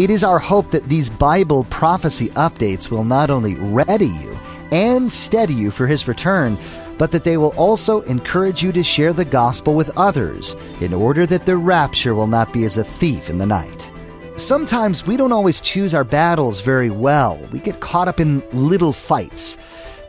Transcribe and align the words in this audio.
It 0.00 0.08
is 0.08 0.24
our 0.24 0.38
hope 0.38 0.70
that 0.70 0.88
these 0.88 1.10
Bible 1.10 1.64
prophecy 1.64 2.30
updates 2.30 2.90
will 2.90 3.04
not 3.04 3.28
only 3.28 3.56
ready 3.56 4.06
you 4.06 4.38
and 4.72 5.12
steady 5.12 5.52
you 5.52 5.70
for 5.70 5.86
His 5.86 6.08
return, 6.08 6.56
but 6.96 7.12
that 7.12 7.22
they 7.22 7.36
will 7.36 7.52
also 7.54 8.00
encourage 8.02 8.62
you 8.62 8.72
to 8.72 8.82
share 8.82 9.12
the 9.12 9.26
gospel 9.26 9.74
with 9.74 9.94
others 9.98 10.56
in 10.80 10.94
order 10.94 11.26
that 11.26 11.44
the 11.44 11.58
rapture 11.58 12.14
will 12.14 12.28
not 12.28 12.50
be 12.50 12.64
as 12.64 12.78
a 12.78 12.82
thief 12.82 13.28
in 13.28 13.36
the 13.36 13.44
night. 13.44 13.92
Sometimes 14.36 15.06
we 15.06 15.18
don't 15.18 15.32
always 15.32 15.60
choose 15.60 15.94
our 15.94 16.02
battles 16.02 16.62
very 16.62 16.88
well. 16.88 17.36
We 17.52 17.58
get 17.58 17.80
caught 17.80 18.08
up 18.08 18.20
in 18.20 18.42
little 18.54 18.94
fights. 18.94 19.58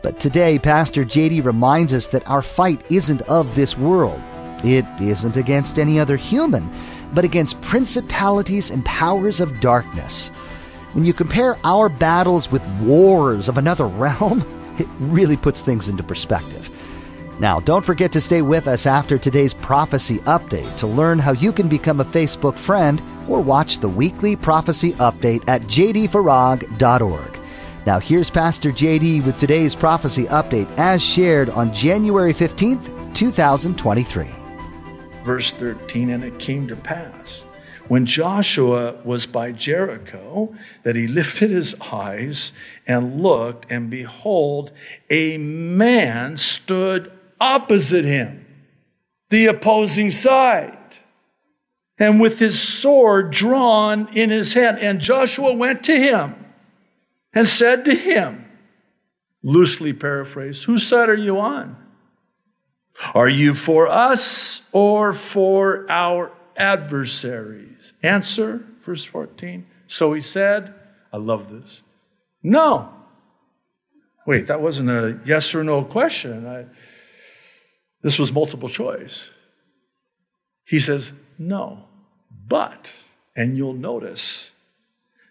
But 0.02 0.18
today, 0.18 0.58
Pastor 0.58 1.04
JD 1.04 1.44
reminds 1.44 1.92
us 1.92 2.06
that 2.06 2.30
our 2.30 2.40
fight 2.40 2.82
isn't 2.90 3.20
of 3.28 3.54
this 3.54 3.76
world. 3.76 4.22
It 4.64 4.86
isn't 5.02 5.36
against 5.36 5.78
any 5.78 6.00
other 6.00 6.16
human 6.16 6.70
but 7.12 7.24
against 7.24 7.60
principalities 7.60 8.70
and 8.70 8.84
powers 8.84 9.40
of 9.40 9.60
darkness. 9.60 10.28
When 10.92 11.04
you 11.04 11.12
compare 11.12 11.58
our 11.64 11.88
battles 11.88 12.50
with 12.50 12.66
wars 12.80 13.48
of 13.48 13.58
another 13.58 13.86
realm, 13.88 14.44
it 14.78 14.88
really 14.98 15.36
puts 15.36 15.60
things 15.60 15.88
into 15.88 16.02
perspective. 16.02 16.68
Now, 17.38 17.60
don't 17.60 17.84
forget 17.84 18.12
to 18.12 18.20
stay 18.20 18.42
with 18.42 18.68
us 18.68 18.86
after 18.86 19.18
today's 19.18 19.54
prophecy 19.54 20.18
update 20.20 20.76
to 20.76 20.86
learn 20.86 21.18
how 21.18 21.32
you 21.32 21.52
can 21.52 21.68
become 21.68 22.00
a 22.00 22.04
Facebook 22.04 22.58
friend 22.58 23.02
or 23.28 23.40
watch 23.40 23.78
the 23.78 23.88
weekly 23.88 24.36
prophecy 24.36 24.92
update 24.94 25.42
at 25.48 25.62
jdfarag.org. 25.62 27.38
Now, 27.84 27.98
here's 27.98 28.30
Pastor 28.30 28.70
JD 28.70 29.24
with 29.24 29.38
today's 29.38 29.74
prophecy 29.74 30.26
update 30.26 30.70
as 30.78 31.02
shared 31.02 31.50
on 31.50 31.72
January 31.72 32.32
15th, 32.32 33.14
2023 33.14 34.41
verse 35.24 35.52
13, 35.52 36.10
and 36.10 36.24
it 36.24 36.38
came 36.38 36.68
to 36.68 36.76
pass 36.76 37.44
when 37.88 38.06
Joshua 38.06 38.94
was 39.04 39.26
by 39.26 39.52
Jericho 39.52 40.54
that 40.82 40.96
he 40.96 41.06
lifted 41.06 41.50
his 41.50 41.74
eyes 41.80 42.52
and 42.86 43.20
looked, 43.20 43.66
and 43.70 43.90
behold, 43.90 44.72
a 45.10 45.36
man 45.38 46.36
stood 46.36 47.12
opposite 47.40 48.04
him, 48.04 48.46
the 49.30 49.46
opposing 49.46 50.10
side, 50.10 50.78
and 51.98 52.20
with 52.20 52.38
his 52.38 52.60
sword 52.60 53.30
drawn 53.30 54.08
in 54.16 54.30
his 54.30 54.54
hand. 54.54 54.78
And 54.78 55.00
Joshua 55.00 55.52
went 55.52 55.84
to 55.84 55.94
him 55.94 56.34
and 57.34 57.46
said 57.46 57.84
to 57.86 57.94
him, 57.94 58.44
loosely 59.42 59.92
paraphrased, 59.92 60.64
Whose 60.64 60.86
side 60.86 61.08
are 61.08 61.14
you 61.14 61.38
on? 61.40 61.76
Are 63.14 63.28
you 63.28 63.54
for 63.54 63.88
us 63.88 64.62
or 64.72 65.12
for 65.12 65.86
our 65.90 66.32
adversaries? 66.56 67.92
Answer, 68.02 68.64
verse 68.84 69.04
14. 69.04 69.66
So 69.88 70.12
he 70.12 70.20
said, 70.20 70.74
I 71.12 71.16
love 71.16 71.50
this. 71.50 71.82
No. 72.42 72.92
Wait, 74.26 74.46
that 74.46 74.60
wasn't 74.60 74.90
a 74.90 75.18
yes 75.26 75.54
or 75.54 75.64
no 75.64 75.84
question. 75.84 76.46
I, 76.46 76.66
this 78.02 78.18
was 78.18 78.32
multiple 78.32 78.68
choice. 78.68 79.28
He 80.64 80.78
says, 80.78 81.12
no. 81.38 81.84
But, 82.48 82.92
and 83.36 83.56
you'll 83.56 83.74
notice 83.74 84.50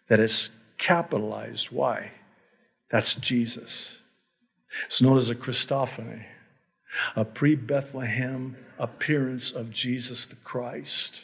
that 0.09 0.19
it's 0.19 0.49
capitalized. 0.77 1.71
Why? 1.71 2.11
That's 2.91 3.15
Jesus. 3.15 3.95
It's 4.85 5.01
known 5.01 5.17
as 5.17 5.29
a 5.29 5.35
Christophany 5.35 6.25
a 7.16 7.25
pre 7.25 7.56
Bethlehem 7.56 8.56
appearance 8.79 9.52
of 9.52 9.72
Jesus 9.72 10.25
the 10.25 10.35
Christ. 10.38 11.22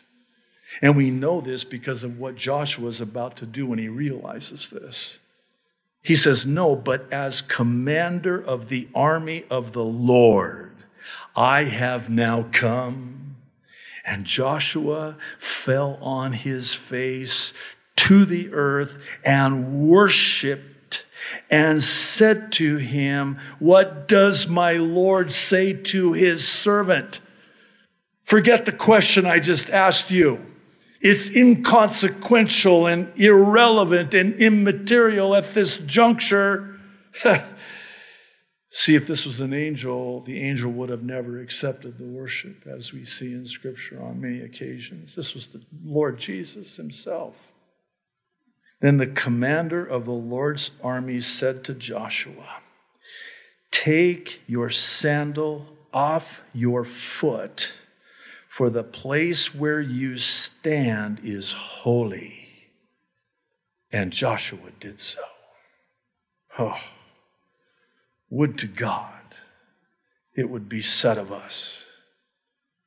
And 0.82 0.96
we 0.96 1.10
know 1.10 1.42
this 1.42 1.64
because 1.64 2.04
of 2.04 2.20
what 2.20 2.36
Joshua 2.36 2.90
is 2.90 3.02
about 3.02 3.38
to 3.38 3.46
do 3.46 3.66
when 3.66 3.80
he 3.80 3.88
realizes 3.88 4.70
this. 4.70 5.18
He 6.04 6.16
says, 6.16 6.46
No, 6.46 6.76
but 6.76 7.12
as 7.12 7.42
commander 7.42 8.42
of 8.42 8.70
the 8.70 8.88
army 8.94 9.46
of 9.50 9.74
the 9.74 9.84
Lord, 9.84 10.76
I 11.36 11.64
have 11.64 12.10
now 12.10 12.48
come. 12.52 13.36
And 14.06 14.26
Joshua 14.26 15.18
fell 15.38 15.98
on 16.02 16.32
his 16.32 16.74
face 16.74 17.54
to 17.98 18.24
the 18.24 18.54
earth 18.54 18.98
and 19.26 19.90
worshiped 19.90 20.77
and 21.50 21.84
said 21.84 22.52
to 22.54 22.78
him, 22.78 23.40
What 23.60 24.08
does 24.08 24.48
my 24.48 24.74
Lord 24.74 25.32
say 25.32 25.74
to 25.74 26.14
his 26.14 26.48
servant? 26.48 27.22
Forget 28.24 28.66
the 28.66 28.72
question 28.72 29.26
I 29.26 29.40
just 29.40 29.70
asked 29.70 30.12
you. 30.12 30.46
It's 31.00 31.30
inconsequential 31.30 32.88
and 32.88 33.12
irrelevant 33.16 34.14
and 34.14 34.34
immaterial 34.36 35.36
at 35.36 35.46
this 35.54 35.78
juncture. 35.78 36.80
See, 38.72 38.96
if 38.96 39.08
this 39.08 39.26
was 39.26 39.40
an 39.40 39.54
angel, 39.54 40.22
the 40.22 40.42
angel 40.42 40.72
would 40.74 40.90
have 40.90 41.04
never 41.04 41.40
accepted 41.40 41.98
the 41.98 42.06
worship, 42.06 42.68
as 42.68 42.92
we 42.92 43.06
see 43.06 43.34
in 43.34 43.48
Scripture 43.48 44.04
on 44.04 44.22
many 44.22 44.42
occasions. 44.42 45.16
This 45.16 45.34
was 45.34 45.48
the 45.48 45.62
Lord 45.84 46.20
Jesus 46.20 46.76
himself. 46.76 47.54
Then 48.80 48.98
the 48.98 49.08
commander 49.08 49.86
of 49.86 50.06
the 50.06 50.12
Lord's 50.12 50.72
army 50.84 51.20
said 51.20 51.64
to 51.66 51.74
Joshua, 51.74 52.62
Take 53.72 54.42
your 54.48 54.70
sandal 54.70 55.66
off 55.94 56.42
your 56.54 56.84
foot, 56.84 57.72
for 58.48 58.70
the 58.70 58.84
place 58.84 59.54
where 59.54 59.82
you 59.82 60.18
stand 60.18 61.22
is 61.24 61.52
holy. 61.54 62.48
And 63.92 64.12
Joshua 64.12 64.72
did 64.80 65.02
so. 65.02 65.20
Oh, 66.60 66.80
would 68.30 68.58
to 68.60 68.68
God 68.68 69.14
it 70.36 70.50
would 70.50 70.70
be 70.70 70.82
said 70.82 71.18
of 71.18 71.32
us. 71.32 71.84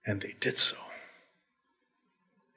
And 0.07 0.21
they 0.23 0.35
did 0.41 0.57
so 0.57 0.77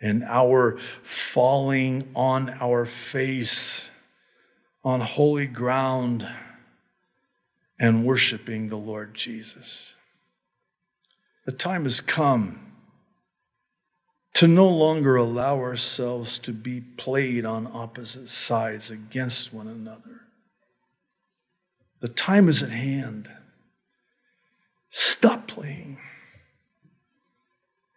and 0.04 0.22
our 0.26 0.78
falling 1.02 2.12
on 2.14 2.50
our 2.62 2.86
face 2.86 3.90
on 4.84 5.00
holy 5.00 5.48
ground 5.48 6.28
and 7.80 8.06
worshiping 8.06 8.68
the 8.68 8.76
Lord 8.76 9.14
Jesus. 9.14 9.94
The 11.46 11.54
time 11.54 11.84
has 11.84 12.02
come 12.02 12.74
to 14.34 14.48
no 14.48 14.68
longer 14.68 15.16
allow 15.16 15.58
ourselves 15.58 16.38
to 16.40 16.52
be 16.52 16.82
played 16.82 17.46
on 17.46 17.66
opposite 17.74 18.28
sides 18.28 18.92
against 18.92 19.54
one 19.54 19.68
another. 19.68 20.22
The 22.02 22.10
time 22.10 22.50
is 22.50 22.62
at 22.62 22.72
hand. 22.72 23.30
Stop 24.90 25.48
playing 25.48 25.98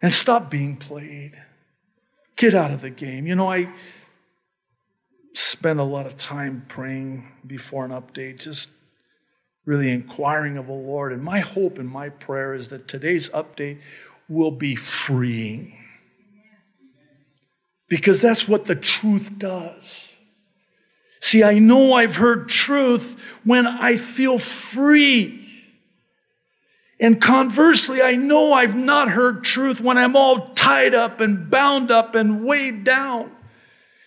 and 0.01 0.13
stop 0.13 0.49
being 0.49 0.77
played. 0.77 1.37
Get 2.37 2.53
out 2.53 2.71
of 2.71 2.81
the 2.81 2.89
game. 2.89 3.27
You 3.27 3.35
know, 3.35 3.51
I 3.51 3.69
spend 5.33 5.79
a 5.79 5.83
lot 5.83 6.05
of 6.05 6.15
time 6.17 6.65
praying 6.67 7.27
before 7.45 7.85
an 7.85 7.91
update, 7.91 8.39
just 8.39 8.69
really 9.65 9.91
inquiring 9.91 10.57
of 10.57 10.67
the 10.67 10.73
Lord. 10.73 11.13
And 11.13 11.21
my 11.21 11.39
hope 11.39 11.77
and 11.77 11.89
my 11.89 12.09
prayer 12.09 12.53
is 12.53 12.69
that 12.69 12.87
today's 12.87 13.29
update 13.29 13.79
will 14.29 14.51
be 14.51 14.75
freeing. 14.75 15.77
Because 17.89 18.21
that's 18.21 18.47
what 18.47 18.65
the 18.65 18.75
truth 18.75 19.31
does. 19.37 20.13
See, 21.21 21.43
I 21.43 21.59
know 21.59 21.93
I've 21.93 22.15
heard 22.15 22.49
truth 22.49 23.17
when 23.43 23.65
I 23.65 23.97
feel 23.97 24.37
free. 24.39 25.46
And 26.99 27.21
conversely, 27.21 28.01
I 28.01 28.15
know 28.15 28.53
I've 28.53 28.75
not 28.75 29.09
heard 29.09 29.43
truth 29.43 29.79
when 29.79 29.97
I'm 29.97 30.15
all 30.15 30.53
tied 30.55 30.95
up 30.95 31.19
and 31.19 31.49
bound 31.49 31.91
up 31.91 32.15
and 32.15 32.43
weighed 32.43 32.83
down. 32.83 33.31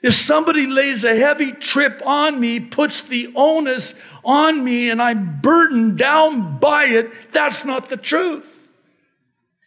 If 0.02 0.14
somebody 0.14 0.66
lays 0.66 1.04
a 1.04 1.14
heavy 1.14 1.52
trip 1.52 2.02
on 2.04 2.40
me, 2.40 2.58
puts 2.58 3.02
the 3.02 3.32
onus 3.36 3.94
on 4.24 4.64
me, 4.64 4.90
and 4.90 5.00
I'm 5.00 5.40
burdened 5.40 5.98
down 5.98 6.58
by 6.58 6.86
it, 6.86 7.32
that's 7.32 7.64
not 7.64 7.88
the 7.88 7.96
truth. 7.96 8.46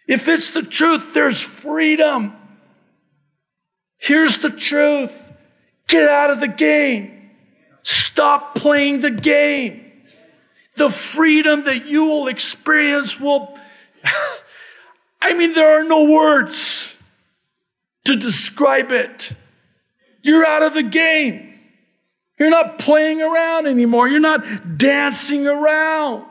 If 0.08 0.28
it's 0.28 0.50
the 0.50 0.64
truth, 0.64 1.14
there's 1.14 1.40
freedom. 1.40 2.34
Here's 3.98 4.40
the 4.40 4.50
truth. 4.50 5.14
Get 5.88 6.10
out 6.10 6.32
of 6.32 6.42
the 6.42 6.48
game. 6.48 7.32
Stop 7.84 8.56
playing 8.56 9.02
the 9.02 9.12
game. 9.12 9.83
The 10.76 10.90
freedom 10.90 11.66
that 11.66 11.86
you 11.86 12.06
will 12.06 12.28
experience 12.28 13.20
will, 13.20 13.58
I 15.22 15.34
mean, 15.34 15.54
there 15.54 15.80
are 15.80 15.84
no 15.84 16.06
words 16.06 16.94
to 18.06 18.16
describe 18.16 18.92
it. 18.92 19.34
You're 20.22 20.46
out 20.46 20.64
of 20.64 20.74
the 20.74 20.84
game. 20.84 21.54
You're 22.40 22.50
not 22.50 22.80
playing 22.80 23.22
around 23.22 23.68
anymore. 23.68 24.08
You're 24.08 24.20
not 24.20 24.78
dancing 24.78 25.48
around. 25.48 26.26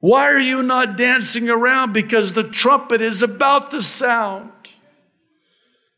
Why 0.00 0.28
are 0.28 0.38
you 0.38 0.62
not 0.62 0.96
dancing 0.96 1.50
around? 1.50 1.92
Because 1.92 2.32
the 2.32 2.44
trumpet 2.44 3.02
is 3.02 3.22
about 3.22 3.72
to 3.72 3.82
sound. 3.82 4.52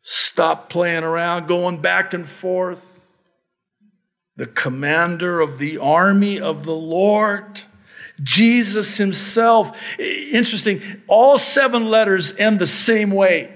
Stop 0.02 0.70
playing 0.70 1.04
around, 1.04 1.46
going 1.46 1.82
back 1.82 2.14
and 2.14 2.26
forth. 2.26 2.89
The 4.40 4.46
commander 4.46 5.38
of 5.42 5.58
the 5.58 5.76
army 5.76 6.40
of 6.40 6.62
the 6.62 6.74
Lord, 6.74 7.60
Jesus 8.22 8.96
himself. 8.96 9.76
Interesting, 9.98 10.80
all 11.08 11.36
seven 11.36 11.90
letters 11.90 12.32
end 12.38 12.58
the 12.58 12.66
same 12.66 13.10
way. 13.10 13.52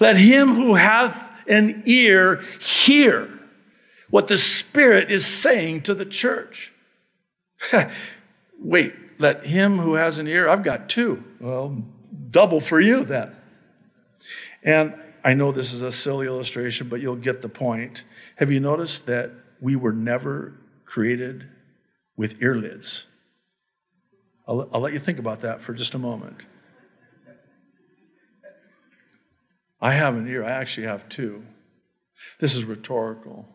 Let 0.00 0.16
him 0.16 0.56
who 0.56 0.74
hath 0.74 1.16
an 1.46 1.84
ear 1.86 2.42
hear 2.58 3.30
what 4.10 4.26
the 4.26 4.38
Spirit 4.38 5.12
is 5.12 5.24
saying 5.24 5.82
to 5.82 5.94
the 5.94 6.04
church. 6.04 6.72
Wait, 8.58 8.92
let 9.20 9.46
him 9.46 9.78
who 9.78 9.94
has 9.94 10.18
an 10.18 10.26
ear, 10.26 10.48
I've 10.48 10.64
got 10.64 10.88
two. 10.88 11.22
Well, 11.38 11.80
double 12.32 12.60
for 12.60 12.80
you 12.80 13.04
then. 13.04 13.36
And 14.64 14.94
I 15.22 15.34
know 15.34 15.52
this 15.52 15.72
is 15.72 15.82
a 15.82 15.92
silly 15.92 16.26
illustration, 16.26 16.88
but 16.88 17.00
you'll 17.00 17.14
get 17.14 17.40
the 17.40 17.48
point. 17.48 18.02
Have 18.38 18.52
you 18.52 18.60
noticed 18.60 19.06
that 19.06 19.32
we 19.60 19.74
were 19.74 19.92
never 19.92 20.54
created 20.84 21.44
with 22.16 22.38
earlids? 22.40 23.04
I'll, 24.46 24.68
I'll 24.72 24.80
let 24.80 24.92
you 24.92 25.00
think 25.00 25.18
about 25.18 25.40
that 25.40 25.60
for 25.60 25.74
just 25.74 25.94
a 25.94 25.98
moment. 25.98 26.36
I 29.80 29.94
have 29.94 30.14
an 30.14 30.28
ear, 30.28 30.44
I 30.44 30.50
actually 30.52 30.86
have 30.86 31.08
two. 31.08 31.42
This 32.38 32.54
is 32.54 32.64
rhetorical. 32.64 33.48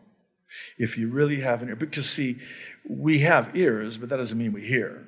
If 0.78 0.98
you 0.98 1.08
really 1.08 1.40
have 1.40 1.62
an 1.62 1.68
ear, 1.68 1.76
because 1.76 2.08
see, 2.08 2.38
we 2.86 3.20
have 3.20 3.56
ears, 3.56 3.96
but 3.96 4.10
that 4.10 4.18
doesn't 4.18 4.36
mean 4.36 4.52
we 4.52 4.66
hear. 4.66 5.06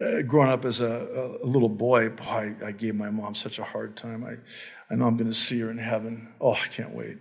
Uh, 0.00 0.22
growing 0.22 0.50
up 0.50 0.64
as 0.64 0.80
a, 0.80 1.38
a 1.42 1.46
little 1.46 1.68
boy, 1.68 2.08
boy, 2.08 2.24
I, 2.24 2.66
I, 2.66 2.72
gave 2.72 2.94
my 2.94 3.08
mom 3.08 3.34
such 3.34 3.58
a 3.58 3.64
hard 3.64 3.96
time. 3.96 4.24
I, 4.24 4.36
I 4.92 4.96
know 4.96 5.06
I'm 5.06 5.16
going 5.16 5.30
to 5.30 5.36
see 5.36 5.58
her 5.60 5.70
in 5.70 5.78
heaven. 5.78 6.28
Oh, 6.38 6.52
I 6.52 6.66
can't 6.68 6.94
wait. 6.94 7.16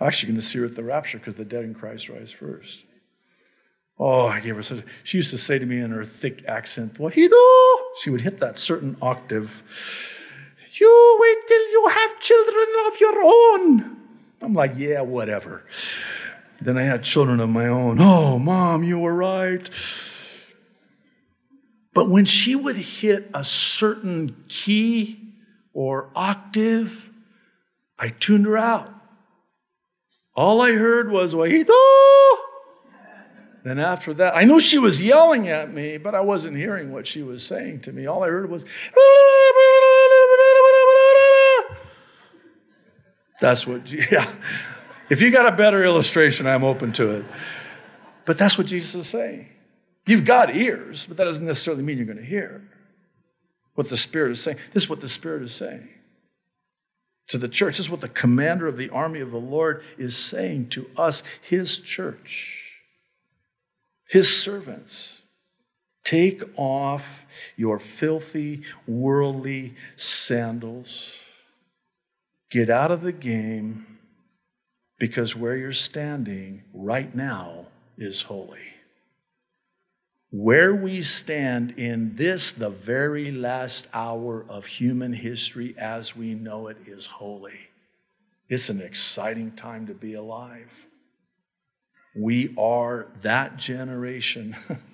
I'm 0.00 0.06
actually 0.06 0.32
going 0.32 0.40
to 0.40 0.46
see 0.46 0.58
her 0.58 0.64
at 0.64 0.74
the 0.74 0.82
rapture 0.82 1.18
because 1.18 1.34
the 1.34 1.44
dead 1.44 1.64
in 1.64 1.74
Christ 1.74 2.08
rise 2.08 2.30
first. 2.30 2.84
Oh, 3.98 4.26
I 4.26 4.40
gave 4.40 4.56
her 4.56 4.62
such. 4.62 4.82
She 5.04 5.18
used 5.18 5.30
to 5.30 5.38
say 5.38 5.58
to 5.58 5.66
me 5.66 5.78
in 5.78 5.90
her 5.90 6.06
thick 6.06 6.44
accent, 6.48 6.94
"Wahido." 6.94 7.76
She 8.00 8.08
would 8.08 8.22
hit 8.22 8.40
that 8.40 8.58
certain 8.58 8.96
octave. 9.02 9.62
You 10.72 11.18
wait 11.20 11.36
till 11.46 11.70
you 11.70 11.88
have 11.88 12.20
children 12.20 12.66
of 12.86 13.00
your 13.00 13.22
own. 13.22 13.96
I'm 14.40 14.54
like, 14.54 14.72
yeah, 14.76 15.02
whatever. 15.02 15.64
Then 16.62 16.78
I 16.78 16.84
had 16.84 17.02
children 17.04 17.40
of 17.40 17.50
my 17.50 17.66
own. 17.66 18.00
Oh, 18.00 18.38
mom, 18.38 18.84
you 18.84 18.98
were 18.98 19.14
right. 19.14 19.68
But 21.92 22.08
when 22.08 22.24
she 22.24 22.54
would 22.54 22.76
hit 22.76 23.30
a 23.34 23.44
certain 23.44 24.44
key 24.48 25.34
or 25.74 26.08
octave, 26.14 27.10
I 27.98 28.08
tuned 28.08 28.46
her 28.46 28.56
out. 28.56 28.94
All 30.34 30.62
I 30.62 30.72
heard 30.72 31.10
was, 31.10 31.34
Wahito! 31.34 31.74
Then 33.64 33.78
after 33.78 34.14
that, 34.14 34.34
I 34.34 34.44
knew 34.44 34.58
she 34.58 34.78
was 34.78 35.00
yelling 35.00 35.48
at 35.48 35.72
me, 35.72 35.98
but 35.98 36.14
I 36.14 36.20
wasn't 36.20 36.56
hearing 36.56 36.92
what 36.92 37.06
she 37.06 37.22
was 37.22 37.44
saying 37.44 37.80
to 37.82 37.92
me. 37.92 38.06
All 38.06 38.22
I 38.22 38.28
heard 38.28 38.50
was, 38.50 38.64
That's 43.40 43.66
what, 43.66 43.90
yeah. 44.12 44.34
If 45.10 45.20
you 45.20 45.30
got 45.30 45.46
a 45.46 45.52
better 45.52 45.84
illustration, 45.84 46.46
I'm 46.46 46.64
open 46.64 46.92
to 46.92 47.10
it. 47.16 47.24
But 48.24 48.38
that's 48.38 48.56
what 48.56 48.66
Jesus 48.66 48.94
is 48.94 49.08
saying. 49.08 49.48
You've 50.06 50.24
got 50.24 50.54
ears, 50.54 51.04
but 51.06 51.16
that 51.16 51.24
doesn't 51.24 51.44
necessarily 51.44 51.82
mean 51.82 51.98
you're 51.98 52.06
going 52.06 52.18
to 52.18 52.24
hear 52.24 52.62
what 53.74 53.88
the 53.88 53.96
Spirit 53.96 54.32
is 54.32 54.40
saying. 54.40 54.58
This 54.72 54.84
is 54.84 54.88
what 54.88 55.00
the 55.00 55.08
Spirit 55.08 55.42
is 55.42 55.54
saying 55.54 55.88
to 57.30 57.38
the 57.38 57.48
church. 57.48 57.78
This 57.78 57.86
is 57.86 57.90
what 57.90 58.00
the 58.00 58.08
commander 58.08 58.68
of 58.68 58.76
the 58.76 58.90
army 58.90 59.20
of 59.20 59.30
the 59.30 59.38
Lord 59.38 59.82
is 59.98 60.16
saying 60.16 60.68
to 60.70 60.88
us, 60.96 61.22
his 61.40 61.78
church, 61.78 62.62
his 64.08 64.34
servants. 64.34 65.16
Take 66.04 66.42
off 66.56 67.22
your 67.56 67.78
filthy, 67.78 68.62
worldly 68.86 69.74
sandals 69.96 71.18
Get 72.50 72.68
out 72.68 72.90
of 72.90 73.02
the 73.02 73.12
game 73.12 73.98
because 74.98 75.36
where 75.36 75.56
you're 75.56 75.72
standing 75.72 76.62
right 76.74 77.14
now 77.14 77.66
is 77.96 78.22
holy. 78.22 78.58
Where 80.30 80.74
we 80.74 81.02
stand 81.02 81.72
in 81.72 82.14
this, 82.14 82.52
the 82.52 82.70
very 82.70 83.32
last 83.32 83.88
hour 83.92 84.46
of 84.48 84.64
human 84.64 85.12
history 85.12 85.74
as 85.76 86.14
we 86.14 86.34
know 86.34 86.68
it, 86.68 86.76
is 86.86 87.06
holy. 87.06 87.58
It's 88.48 88.68
an 88.68 88.80
exciting 88.80 89.52
time 89.52 89.86
to 89.88 89.94
be 89.94 90.14
alive. 90.14 90.72
We 92.14 92.54
are 92.58 93.06
that 93.22 93.56
generation 93.56 94.56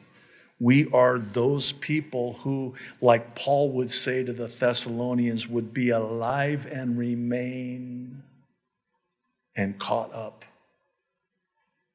We 0.59 0.91
are 0.93 1.19
those 1.19 1.73
people 1.73 2.35
who, 2.35 2.75
like 3.03 3.35
Paul 3.35 3.73
would 3.73 3.93
say 3.93 4.25
to 4.25 4.33
the 4.33 4.47
Thessalonians, 4.47 5.47
would 5.49 5.75
be 5.75 5.91
alive 5.91 6.67
and 6.71 6.97
remain 6.97 8.23
and 9.55 9.79
caught 9.79 10.15
up 10.15 10.45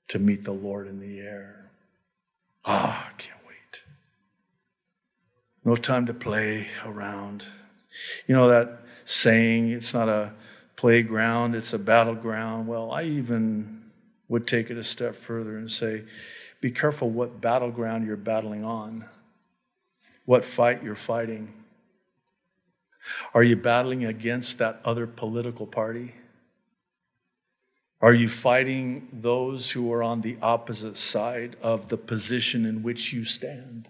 to 0.10 0.20
meet 0.20 0.44
the 0.44 0.52
Lord 0.52 0.88
in 0.88 1.00
the 1.00 1.20
air. 1.20 1.61
Ah, 2.66 3.08
I 3.10 3.12
can't 3.18 3.40
wait. 3.48 3.82
No 5.66 5.76
time 5.76 6.06
to 6.06 6.14
play 6.14 6.68
around. 6.86 7.46
You 8.28 8.36
know 8.36 8.50
that 8.50 8.82
saying, 9.06 9.72
it's 9.72 9.94
not 9.94 10.10
a 10.10 10.32
playground, 10.76 11.56
it's 11.56 11.74
a 11.74 11.80
battleground. 11.80 12.68
Well, 12.68 12.92
I 12.92 13.04
even 13.04 13.82
would 14.30 14.48
take 14.48 14.70
it 14.70 14.78
a 14.78 14.84
step 14.84 15.16
further 15.16 15.58
and 15.58 15.70
say, 15.72 16.04
be 16.62 16.72
careful 16.72 17.10
what 17.10 17.42
battleground 17.42 18.06
you're 18.06 18.16
battling 18.16 18.64
on, 18.64 19.06
what 20.26 20.46
fight 20.46 20.84
you're 20.84 20.96
fighting. 20.96 21.52
Are 23.34 23.44
you 23.44 23.56
battling 23.56 24.06
against 24.06 24.60
that 24.60 24.80
other 24.86 25.08
political 25.08 25.66
party? 25.66 26.14
Are 28.02 28.14
you 28.14 28.30
fighting 28.30 29.08
those 29.14 29.70
who 29.70 29.92
are 29.94 30.02
on 30.02 30.22
the 30.22 30.38
opposite 30.42 30.98
side 30.98 31.56
of 31.62 31.88
the 31.88 31.98
position 31.98 32.66
in 32.66 32.82
which 32.82 33.14
you 33.14 33.26
stand? 33.26 33.88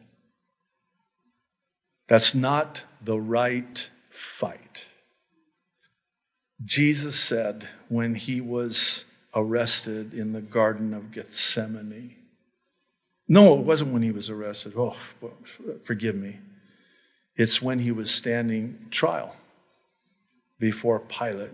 That's 2.09 2.35
not 2.35 2.83
the 3.01 3.17
right 3.17 3.89
fight. 4.09 4.85
Jesus 6.65 7.17
said 7.17 7.69
when 7.87 8.13
he 8.13 8.41
was 8.41 9.05
arrested 9.33 10.13
in 10.13 10.33
the 10.33 10.41
Garden 10.41 10.93
of 10.93 11.11
Gethsemane, 11.11 12.15
no, 13.29 13.57
it 13.57 13.65
wasn't 13.65 13.93
when 13.93 14.01
he 14.01 14.11
was 14.11 14.29
arrested. 14.29 14.73
Oh, 14.75 14.95
forgive 15.85 16.15
me. 16.15 16.37
It's 17.37 17.61
when 17.61 17.79
he 17.79 17.91
was 17.91 18.11
standing 18.11 18.87
trial 18.91 19.33
before 20.59 20.99
Pilate 20.99 21.53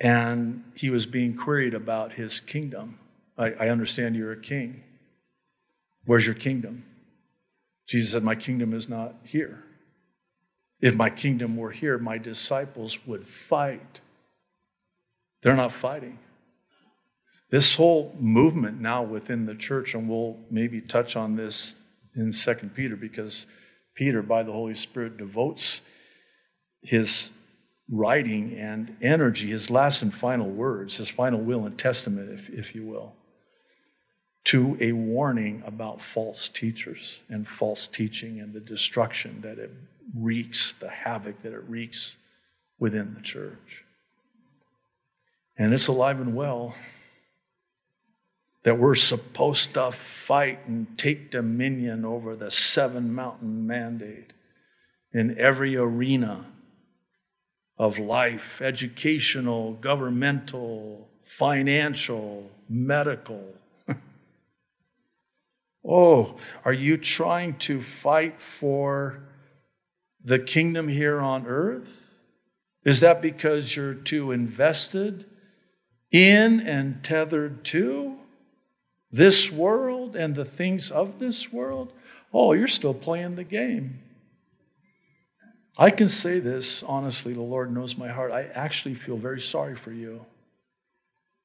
and 0.00 0.64
he 0.74 0.90
was 0.90 1.06
being 1.06 1.36
queried 1.36 1.74
about 1.74 2.12
his 2.12 2.40
kingdom. 2.40 2.98
I, 3.36 3.52
I 3.52 3.68
understand 3.68 4.16
you're 4.16 4.32
a 4.32 4.40
king. 4.40 4.82
Where's 6.06 6.24
your 6.24 6.34
kingdom? 6.34 6.84
Jesus 7.86 8.12
said, 8.12 8.22
My 8.22 8.34
kingdom 8.34 8.72
is 8.72 8.88
not 8.88 9.14
here. 9.24 9.62
If 10.80 10.94
my 10.94 11.10
kingdom 11.10 11.56
were 11.56 11.70
here, 11.70 11.98
my 11.98 12.16
disciples 12.16 12.98
would 13.06 13.26
fight. 13.26 14.00
They're 15.42 15.56
not 15.56 15.72
fighting. 15.72 16.18
This 17.50 17.74
whole 17.74 18.14
movement 18.18 18.80
now 18.80 19.02
within 19.02 19.44
the 19.44 19.54
church, 19.54 19.94
and 19.94 20.08
we'll 20.08 20.38
maybe 20.50 20.80
touch 20.80 21.16
on 21.16 21.36
this 21.36 21.74
in 22.14 22.32
Second 22.32 22.74
Peter, 22.74 22.96
because 22.96 23.46
Peter, 23.94 24.22
by 24.22 24.42
the 24.42 24.52
Holy 24.52 24.74
Spirit, 24.74 25.18
devotes 25.18 25.82
his 26.82 27.30
writing 27.90 28.56
and 28.56 28.96
energy, 29.02 29.50
his 29.50 29.70
last 29.70 30.02
and 30.02 30.14
final 30.14 30.48
words, 30.48 30.96
his 30.96 31.08
final 31.08 31.40
will 31.40 31.66
and 31.66 31.76
testament, 31.76 32.30
if, 32.30 32.48
if 32.50 32.74
you 32.74 32.86
will, 32.86 33.12
to 34.44 34.76
a 34.80 34.92
warning 34.92 35.62
about 35.66 36.00
false 36.00 36.48
teachers 36.48 37.20
and 37.28 37.46
false 37.46 37.88
teaching 37.88 38.40
and 38.40 38.52
the 38.52 38.60
destruction 38.60 39.40
that 39.42 39.58
it 39.58 39.72
wreaks, 40.16 40.74
the 40.74 40.88
havoc 40.88 41.42
that 41.42 41.52
it 41.52 41.64
wreaks 41.68 42.16
within 42.78 43.14
the 43.14 43.20
church. 43.20 43.84
And 45.58 45.74
it's 45.74 45.88
alive 45.88 46.20
and 46.20 46.34
well 46.34 46.74
that 48.62 48.78
we're 48.78 48.94
supposed 48.94 49.74
to 49.74 49.90
fight 49.90 50.60
and 50.66 50.86
take 50.98 51.30
dominion 51.30 52.04
over 52.04 52.36
the 52.36 52.50
seven 52.50 53.12
mountain 53.12 53.66
mandate 53.66 54.32
in 55.12 55.38
every 55.38 55.76
arena 55.76 56.44
of 57.80 57.98
life 57.98 58.60
educational, 58.60 59.72
governmental, 59.72 61.08
financial, 61.24 62.46
medical. 62.68 63.42
oh, 65.88 66.36
are 66.62 66.74
you 66.74 66.98
trying 66.98 67.56
to 67.56 67.80
fight 67.80 68.42
for 68.42 69.22
the 70.22 70.38
kingdom 70.38 70.88
here 70.88 71.22
on 71.22 71.46
earth? 71.46 71.88
Is 72.84 73.00
that 73.00 73.22
because 73.22 73.74
you're 73.74 73.94
too 73.94 74.32
invested 74.32 75.24
in 76.12 76.60
and 76.60 77.02
tethered 77.02 77.64
to 77.64 78.14
this 79.10 79.50
world 79.50 80.16
and 80.16 80.34
the 80.34 80.44
things 80.44 80.90
of 80.90 81.18
this 81.18 81.50
world? 81.50 81.94
Oh, 82.30 82.52
you're 82.52 82.68
still 82.68 82.92
playing 82.92 83.36
the 83.36 83.44
game. 83.44 84.00
I 85.78 85.90
can 85.90 86.08
say 86.08 86.40
this 86.40 86.82
honestly, 86.82 87.32
the 87.32 87.40
Lord 87.40 87.72
knows 87.72 87.96
my 87.96 88.08
heart. 88.08 88.32
I 88.32 88.44
actually 88.54 88.94
feel 88.94 89.16
very 89.16 89.40
sorry 89.40 89.76
for 89.76 89.92
you. 89.92 90.24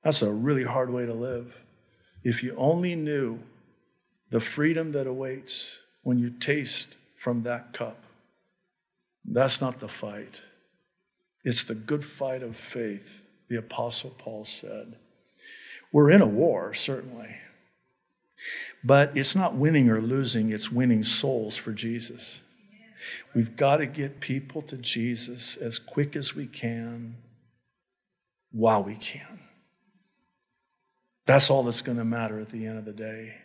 That's 0.04 0.22
a 0.22 0.32
really 0.32 0.64
hard 0.64 0.90
way 0.90 1.06
to 1.06 1.14
live. 1.14 1.56
If 2.24 2.44
you 2.44 2.56
only 2.58 2.96
knew 2.96 3.40
the 4.30 4.40
freedom 4.40 4.92
that 4.94 5.08
awaits 5.08 5.78
when 6.04 6.18
you 6.18 6.30
taste 6.30 6.88
from 7.16 7.44
that 7.44 7.74
cup, 7.74 7.98
that's 9.26 9.62
not 9.62 9.80
the 9.80 9.88
fight. 9.88 10.42
It's 11.44 11.64
the 11.64 11.76
good 11.76 12.04
fight 12.04 12.44
of 12.44 12.58
faith, 12.58 13.08
the 13.50 13.58
Apostle 13.58 14.14
Paul 14.18 14.46
said. 14.46 14.96
We're 15.92 16.12
in 16.12 16.22
a 16.22 16.28
war, 16.28 16.74
certainly. 16.74 17.30
But 18.84 19.16
it's 19.16 19.36
not 19.36 19.56
winning 19.56 19.90
or 19.90 20.02
losing, 20.02 20.52
it's 20.52 20.72
winning 20.72 21.04
souls 21.04 21.56
for 21.56 21.72
Jesus. 21.72 22.42
We've 23.34 23.56
got 23.56 23.78
to 23.78 23.86
get 23.86 24.20
people 24.20 24.62
to 24.64 24.78
Jesus 24.78 25.58
as 25.58 25.80
quick 25.80 26.16
as 26.16 26.36
we 26.36 26.48
can 26.48 27.16
while 28.52 28.84
we 28.84 28.96
can. 28.96 29.40
That's 31.26 31.50
all 31.50 31.64
that's 31.64 31.82
going 31.82 31.98
to 31.98 32.06
matter 32.06 32.40
at 32.40 32.50
the 32.50 32.66
end 32.66 32.78
of 32.78 32.86
the 32.86 32.94
day. 32.94 33.36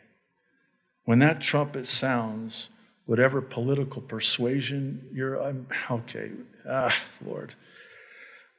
When 1.05 1.19
that 1.21 1.41
trumpet 1.41 1.89
sounds, 1.89 2.71
whatever 3.07 3.41
political 3.41 4.03
persuasion 4.03 5.09
you're, 5.13 5.43
I'm 5.43 5.67
okay. 5.91 6.31
Ah, 6.69 6.95
Lord, 7.25 7.55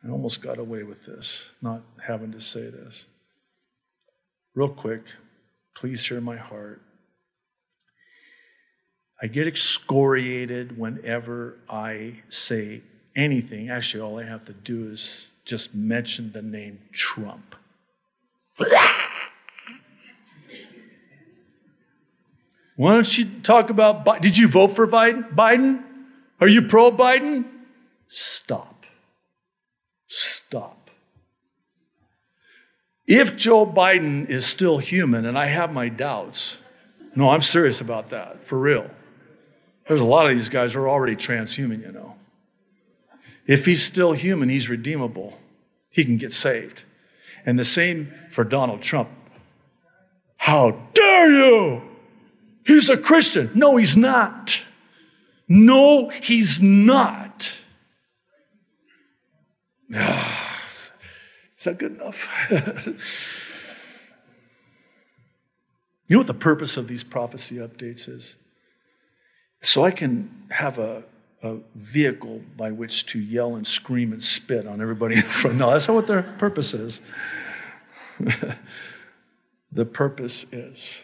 I 0.03 0.10
almost 0.10 0.41
got 0.41 0.58
away 0.58 0.84
with 0.84 1.05
this, 1.05 1.43
not 1.62 1.81
having 2.05 2.31
to 2.31 2.41
say 2.41 2.70
this. 2.70 3.03
Real 4.55 4.70
quick, 4.70 5.03
please 5.75 6.05
hear 6.05 6.20
my 6.20 6.36
heart. 6.36 6.81
I 9.22 9.28
get 9.28 9.48
excoriated 9.48 10.78
whenever 10.78 11.58
I 11.70 12.16
say 12.30 12.82
anything. 13.16 13.70
Actually, 13.70 14.01
all 14.01 14.20
I 14.20 14.24
have 14.24 14.46
to 14.46 14.54
do 14.54 14.90
is 14.90 15.28
just 15.46 15.75
mention 15.75 16.32
the 16.32 16.42
name 16.42 16.80
Trump. 16.92 17.56
Why 22.78 22.94
don't 22.94 23.18
you 23.18 23.30
talk 23.44 23.70
about 23.70 24.06
Biden? 24.06 24.22
Did 24.22 24.38
you 24.38 24.48
vote 24.48 24.75
for 24.75 24.88
Biden? 24.88 25.84
Are 26.40 26.48
you 26.48 26.63
pro 26.63 26.92
Biden? 26.92 27.46
Stop. 28.08 28.86
Stop. 30.08 30.90
If 33.06 33.36
Joe 33.36 33.66
Biden 33.68 34.30
is 34.30 34.46
still 34.48 34.80
human, 34.80 35.25
and 35.25 35.38
I 35.38 35.46
have 35.48 35.72
my 35.72 35.90
doubts, 35.90 36.58
no, 37.16 37.30
I'm 37.30 37.42
serious 37.42 37.82
about 37.82 38.10
that, 38.10 38.48
for 38.48 38.58
real. 38.58 38.90
There's 39.88 40.02
a 40.02 40.06
lot 40.06 40.30
of 40.30 40.36
these 40.36 40.50
guys 40.50 40.74
who 40.74 40.80
are 40.80 40.90
already 40.90 41.16
transhuman, 41.16 41.82
you 41.82 41.92
know. 41.92 42.16
If 43.48 43.66
he's 43.66 43.84
still 43.84 44.14
human, 44.14 44.50
he's 44.50 44.70
redeemable. 44.70 45.38
He 45.90 46.06
can 46.06 46.18
get 46.18 46.34
saved. 46.34 46.84
And 47.46 47.58
the 47.58 47.66
same 47.66 48.14
for 48.30 48.44
Donald 48.44 48.82
Trump. 48.82 49.10
How 50.38 50.72
dare 50.94 51.32
you! 51.32 51.82
He's 52.66 52.90
a 52.90 52.98
Christian. 52.98 53.52
No, 53.56 53.78
he's 53.78 53.98
not. 53.98 54.64
No, 55.48 56.10
he's 56.10 56.62
not. 56.62 57.58
Is 61.58 61.66
that 61.66 61.78
good 61.78 61.92
enough? 61.94 62.28
you 62.50 62.96
know 66.10 66.20
what 66.20 66.28
the 66.28 66.34
purpose 66.34 66.78
of 66.78 66.88
these 66.88 67.04
prophecy 67.04 67.58
updates 67.58 68.08
is? 68.08 68.36
So 69.62 69.86
I 69.86 69.91
can 69.91 70.30
have 70.50 70.80
a, 70.80 71.03
a 71.44 71.58
vehicle 71.75 72.41
by 72.58 72.72
which 72.72 73.06
to 73.08 73.20
yell 73.20 73.56
and 73.56 73.65
scream 73.65 74.12
and 74.13 74.24
spit 74.24 74.68
on 74.68 74.82
everybody 74.82 75.15
in 75.18 75.22
front. 75.22 75.56
Of 75.56 75.60
no, 75.60 75.72
that's 75.72 75.88
not 75.88 75.94
what 75.94 76.08
their 76.08 76.24
purpose 76.24 76.74
is. 76.74 77.00
the 79.72 79.86
purpose 79.86 80.46
is 80.51 81.03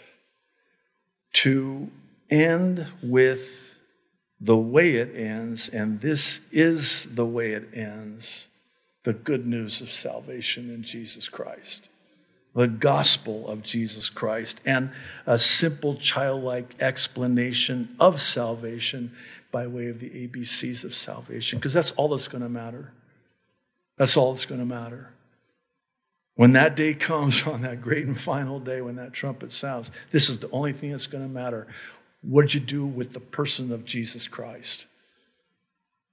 to 1.33 1.89
end 2.29 2.85
with 3.01 3.49
the 4.39 4.57
way 4.57 4.95
it 4.95 5.15
ends, 5.15 5.69
and 5.69 5.99
this 5.99 6.41
is 6.51 7.07
the 7.11 7.25
way 7.25 7.53
it 7.53 7.69
ends 7.73 8.47
the 9.03 9.13
good 9.13 9.47
news 9.47 9.81
of 9.81 9.91
salvation 9.91 10.69
in 10.69 10.83
Jesus 10.83 11.29
Christ 11.29 11.89
the 12.57 12.67
gospel 12.67 13.47
of 13.47 13.61
Jesus 13.61 14.09
Christ 14.09 14.61
and 14.65 14.89
a 15.27 15.37
simple 15.37 15.93
childlike 15.93 16.73
explanation 16.79 17.95
of 17.99 18.19
salvation 18.19 19.15
by 19.51 19.67
way 19.67 19.89
of 19.89 19.99
the 19.99 20.09
ABCs 20.09 20.83
of 20.83 20.95
salvation, 20.95 21.59
because 21.59 21.71
that's 21.71 21.91
all 21.91 22.09
that's 22.09 22.27
going 22.27 22.41
to 22.41 22.49
matter. 22.49 22.91
That's 23.99 24.17
all 24.17 24.33
that's 24.33 24.47
going 24.47 24.59
to 24.59 24.65
matter. 24.65 25.07
When 26.33 26.53
that 26.53 26.75
day 26.75 26.95
comes, 26.95 27.43
on 27.45 27.61
that 27.61 27.79
great 27.79 28.07
and 28.07 28.19
final 28.19 28.59
day, 28.59 28.81
when 28.81 28.95
that 28.95 29.13
trumpet 29.13 29.51
sounds, 29.51 29.91
this 30.11 30.27
is 30.27 30.39
the 30.39 30.49
only 30.49 30.73
thing 30.73 30.91
that's 30.91 31.05
going 31.05 31.23
to 31.23 31.29
matter. 31.29 31.67
What 32.23 32.41
did 32.41 32.55
you 32.55 32.59
do 32.61 32.87
with 32.87 33.13
the 33.13 33.19
person 33.19 33.71
of 33.71 33.85
Jesus 33.85 34.27
Christ? 34.27 34.87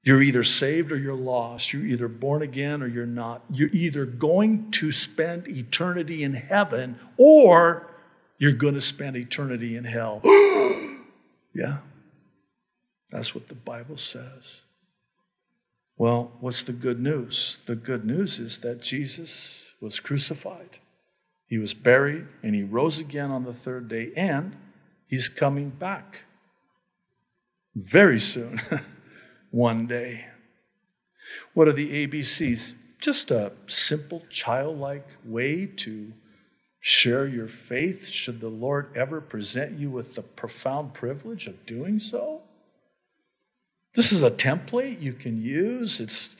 You're 0.04 0.23
either 0.23 0.44
saved 0.44 0.92
or 0.92 0.96
you're 0.96 1.14
lost. 1.14 1.73
You're 1.73 1.87
either 1.87 2.08
born 2.08 2.42
again 2.42 2.82
or 2.82 2.87
you're 2.87 3.06
not. 3.06 3.42
You're 3.50 3.70
either 3.73 4.04
going 4.04 4.70
to 4.73 4.92
spend 4.92 5.49
eternity 5.49 6.23
in 6.23 6.34
heaven 6.34 6.99
or 7.16 7.90
you're 8.38 8.52
going 8.52 8.75
to 8.75 8.82
spend 8.82 9.16
eternity 9.16 9.76
in 9.76 9.84
hell. 9.84 10.20
yeah. 11.54 11.78
That's 13.11 13.34
what 13.34 13.49
the 13.49 13.54
Bible 13.54 13.96
says. 13.96 14.61
Well, 15.96 16.32
what's 16.40 16.64
the 16.64 16.73
good 16.73 17.00
news? 17.00 17.58
The 17.66 17.76
good 17.76 18.04
news 18.04 18.38
is 18.38 18.58
that 18.58 18.82
Jesus 18.82 19.62
was 19.80 20.00
crucified, 20.00 20.78
he 21.46 21.58
was 21.58 21.73
buried, 21.73 22.26
and 22.42 22.54
he 22.54 22.62
rose 22.62 22.99
again 22.99 23.30
on 23.30 23.44
the 23.44 23.52
third 23.52 23.88
day, 23.88 24.11
and 24.16 24.56
he's 25.06 25.28
coming 25.28 25.70
back 25.70 26.25
very 27.75 28.18
soon. 28.18 28.61
one 29.54 29.87
day. 29.87 30.25
What 31.54 31.68
are 31.68 31.73
the 31.73 32.06
ABCs? 32.06 32.73
Just 33.00 33.30
a 33.30 33.52
simple 33.68 34.23
childlike 34.28 35.06
way 35.25 35.66
to 35.66 36.12
share 36.80 37.28
your 37.28 37.46
faith 37.46 38.08
should 38.08 38.40
the 38.40 38.49
Lord 38.49 38.90
ever 38.96 39.20
present 39.20 39.78
you 39.78 39.90
with 39.90 40.14
the 40.14 40.23
profound 40.23 40.92
privilege 40.92 41.46
of 41.46 41.66
doing 41.66 42.00
so. 42.00 42.42
This 43.94 44.11
is 44.11 44.25
a 44.25 44.30
template 44.30 45.00
you 45.00 45.12
can 45.12 45.40
use. 45.40 46.00
It's 46.00 46.34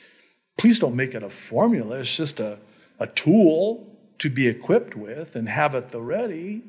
please 0.57 0.77
don't 0.79 0.95
make 0.95 1.15
it 1.15 1.23
a 1.23 1.29
formula. 1.29 1.99
It's 1.99 2.15
just 2.15 2.41
a, 2.41 2.57
a 2.99 3.07
tool 3.07 3.87
to 4.19 4.29
be 4.29 4.47
equipped 4.47 4.95
with 4.95 5.35
and 5.35 5.47
have 5.47 5.73
at 5.73 5.89
the 5.89 6.01
ready. 6.01 6.63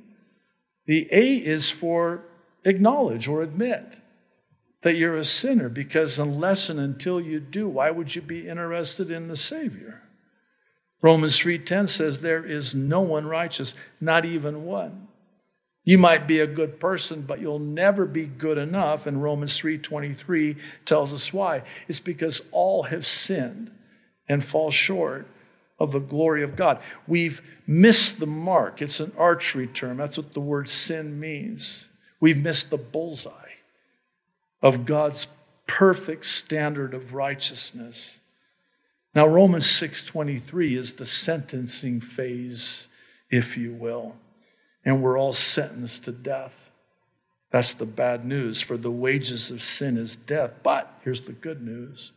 The 0.87 1.09
A 1.11 1.35
is 1.38 1.69
for 1.69 2.23
acknowledge 2.65 3.26
or 3.26 3.43
admit 3.43 3.85
that 4.83 4.97
you're 4.97 5.16
a 5.16 5.25
sinner 5.25 5.68
because 5.68 6.18
unless 6.18 6.68
and 6.68 6.78
until 6.78 7.21
you 7.21 7.40
do, 7.40 7.68
why 7.68 7.90
would 7.90 8.14
you 8.14 8.23
be 8.23 8.49
interested 8.49 9.11
in 9.11 9.28
the 9.28 9.37
Savior? 9.37 10.02
Romans 11.02 11.38
3:10 11.38 11.88
says 11.88 12.21
there 12.21 12.45
is 12.45 12.75
no 12.75 13.00
one 13.00 13.26
righteous, 13.26 13.75
not 14.00 14.25
even 14.25 14.64
one. 14.64 15.09
You 15.85 15.99
might 15.99 16.26
be 16.26 16.40
a 16.40 16.47
good 16.47 16.80
person, 16.80 17.23
but 17.23 17.40
you'll 17.40 17.61
never 17.61 18.06
be 18.06 18.26
good 18.26 18.59
enough. 18.59 19.06
And 19.06 19.23
Romans 19.23 19.56
3:23 19.59 20.56
tells 20.85 21.12
us 21.12 21.33
why. 21.33 21.62
It's 21.87 22.00
because 22.00 22.42
all 22.50 22.83
have 22.85 23.06
sinned 23.06 23.71
and 24.28 24.42
fall 24.42 24.71
short 24.71 25.26
of 25.78 25.92
the 25.92 26.00
glory 26.00 26.42
of 26.42 26.56
God. 26.56 26.80
We've 27.06 27.40
missed 27.66 28.18
the 28.18 28.26
mark. 28.26 28.83
It's 28.83 29.00
an 29.00 29.12
archery 29.16 29.68
term. 29.68 29.99
That's 29.99 30.16
what 30.16 30.35
the 30.35 30.40
word 30.40 30.68
sin 30.68 31.21
means. 31.21 31.87
We've 32.18 32.42
missed 32.42 32.71
the 32.71 32.78
bullseye 32.78 33.46
of 34.63 34.87
God's 34.87 35.27
perfect 35.67 36.27
standard 36.27 36.95
of 36.95 37.15
righteousness. 37.15 38.19
Now 39.15 39.27
Romans 39.27 39.67
6:23 39.67 40.77
is 40.77 40.95
the 40.95 41.07
sentencing 41.07 42.01
phase, 42.01 42.87
if 43.31 43.57
you 43.57 43.73
will. 43.73 44.17
and 44.85 45.03
we're 45.03 45.19
all 45.19 45.33
sentenced 45.33 46.05
to 46.05 46.13
death. 46.13 46.55
That's 47.51 47.75
the 47.75 47.87
bad 47.87 48.25
news, 48.25 48.61
for 48.61 48.77
the 48.77 48.91
wages 48.91 49.51
of 49.51 49.63
sin 49.63 49.97
is 49.99 50.15
death. 50.15 50.53
But 50.63 51.01
here's 51.03 51.23
the 51.23 51.33
good 51.33 51.61
news 51.61 52.13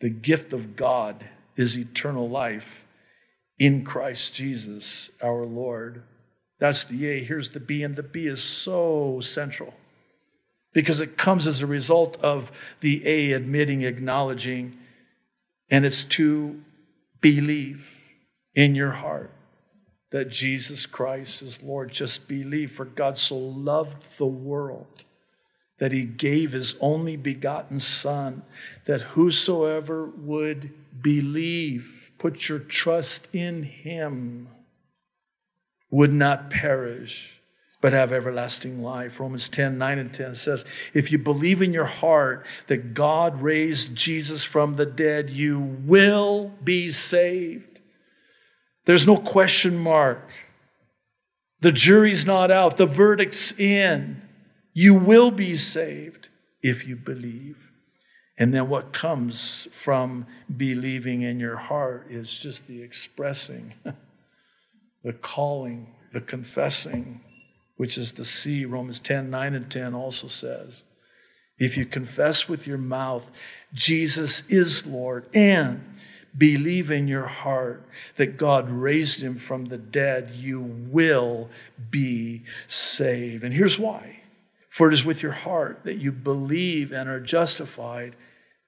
the 0.00 0.08
gift 0.08 0.52
of 0.52 0.76
God 0.76 1.24
is 1.56 1.76
eternal 1.76 2.28
life 2.28 2.86
in 3.58 3.84
Christ 3.84 4.34
Jesus 4.34 5.10
our 5.20 5.44
Lord. 5.44 6.02
That's 6.60 6.84
the 6.84 7.06
A. 7.08 7.24
Here's 7.24 7.50
the 7.50 7.60
B, 7.60 7.82
and 7.82 7.96
the 7.96 8.02
B 8.04 8.26
is 8.28 8.42
so 8.42 9.20
central 9.20 9.74
because 10.78 11.00
it 11.00 11.18
comes 11.18 11.48
as 11.48 11.60
a 11.60 11.66
result 11.66 12.16
of 12.22 12.52
the 12.82 13.04
A 13.04 13.32
admitting, 13.32 13.82
acknowledging, 13.82 14.78
and 15.68 15.84
it's 15.84 16.04
to 16.04 16.62
believe 17.20 18.00
in 18.54 18.76
your 18.76 18.92
heart 18.92 19.32
that 20.12 20.30
Jesus 20.30 20.86
Christ 20.86 21.42
is 21.42 21.60
Lord. 21.64 21.90
Just 21.90 22.28
believe, 22.28 22.70
for 22.70 22.84
God 22.84 23.18
so 23.18 23.36
loved 23.36 24.04
the 24.18 24.26
world 24.26 24.86
that 25.80 25.90
he 25.90 26.04
gave 26.04 26.52
his 26.52 26.76
only 26.80 27.16
begotten 27.16 27.80
Son, 27.80 28.40
that 28.86 29.02
whosoever 29.02 30.06
would 30.06 30.72
believe, 31.02 32.12
put 32.18 32.48
your 32.48 32.60
trust 32.60 33.26
in 33.32 33.64
him, 33.64 34.46
would 35.90 36.12
not 36.12 36.50
perish, 36.50 37.37
but 37.80 37.92
have 37.92 38.12
everlasting 38.12 38.82
life. 38.82 39.20
Romans 39.20 39.48
10 39.48 39.78
9 39.78 39.98
and 39.98 40.12
10 40.12 40.34
says, 40.34 40.64
If 40.94 41.12
you 41.12 41.18
believe 41.18 41.62
in 41.62 41.72
your 41.72 41.84
heart 41.84 42.46
that 42.66 42.94
God 42.94 43.40
raised 43.40 43.94
Jesus 43.94 44.42
from 44.42 44.76
the 44.76 44.86
dead, 44.86 45.30
you 45.30 45.60
will 45.60 46.52
be 46.64 46.90
saved. 46.90 47.78
There's 48.84 49.06
no 49.06 49.16
question 49.16 49.76
mark. 49.76 50.28
The 51.60 51.72
jury's 51.72 52.24
not 52.24 52.50
out, 52.50 52.76
the 52.76 52.86
verdict's 52.86 53.52
in. 53.52 54.22
You 54.72 54.94
will 54.94 55.30
be 55.30 55.56
saved 55.56 56.28
if 56.62 56.86
you 56.86 56.96
believe. 56.96 57.56
And 58.38 58.54
then 58.54 58.68
what 58.68 58.92
comes 58.92 59.66
from 59.72 60.26
believing 60.56 61.22
in 61.22 61.40
your 61.40 61.56
heart 61.56 62.06
is 62.10 62.32
just 62.32 62.66
the 62.68 62.80
expressing, 62.80 63.74
the 65.04 65.12
calling, 65.14 65.92
the 66.12 66.20
confessing, 66.20 67.20
which 67.78 67.96
is 67.96 68.12
the 68.12 68.24
C. 68.24 68.66
Romans 68.66 69.00
10 69.00 69.30
9 69.30 69.54
and 69.54 69.70
10 69.70 69.94
also 69.94 70.28
says. 70.28 70.82
If 71.58 71.76
you 71.76 71.86
confess 71.86 72.48
with 72.48 72.66
your 72.66 72.78
mouth 72.78 73.28
Jesus 73.72 74.42
is 74.48 74.86
Lord 74.86 75.26
and 75.34 75.82
believe 76.36 76.90
in 76.90 77.08
your 77.08 77.26
heart 77.26 77.84
that 78.16 78.36
God 78.36 78.70
raised 78.70 79.22
him 79.22 79.36
from 79.36 79.64
the 79.64 79.78
dead, 79.78 80.30
you 80.34 80.60
will 80.60 81.48
be 81.90 82.44
saved. 82.66 83.44
And 83.44 83.52
here's 83.52 83.78
why 83.78 84.20
for 84.78 84.86
it 84.86 84.94
is 84.94 85.04
with 85.04 85.24
your 85.24 85.32
heart 85.32 85.80
that 85.82 85.96
you 85.96 86.12
believe 86.12 86.92
and 86.92 87.08
are 87.08 87.18
justified, 87.18 88.14